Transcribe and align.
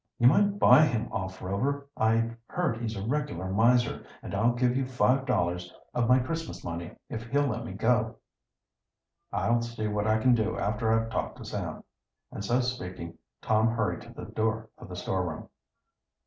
"You 0.17 0.25
might 0.27 0.57
buy 0.57 0.87
him 0.87 1.09
off, 1.11 1.43
Rover. 1.43 1.87
I've 1.95 2.35
heard 2.47 2.77
he's 2.79 2.97
a 2.97 3.05
regular 3.05 3.49
miser, 3.51 4.03
and 4.23 4.33
I'll 4.33 4.53
give 4.55 4.75
you 4.75 4.83
five 4.87 5.27
dollars 5.27 5.71
of 5.93 6.09
my 6.09 6.17
Christmas 6.17 6.63
money 6.63 6.95
if 7.07 7.21
he'll 7.29 7.45
let 7.45 7.63
me 7.63 7.73
go." 7.73 8.15
"I'll 9.31 9.61
see 9.61 9.87
what 9.87 10.07
I 10.07 10.17
can 10.17 10.33
do 10.33 10.57
after 10.57 10.91
I've 10.91 11.11
talked 11.11 11.37
to 11.37 11.45
Sam." 11.45 11.83
And 12.31 12.43
so 12.43 12.61
speaking 12.61 13.19
Tom 13.43 13.67
hurried 13.67 14.01
to 14.01 14.11
the 14.11 14.25
door 14.25 14.71
of 14.79 14.89
the 14.89 14.95
storeroom. 14.95 15.49